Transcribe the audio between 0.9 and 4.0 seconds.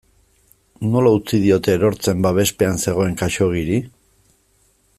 Nola utzi diote erortzen babespean zegoen Khaxoggiri?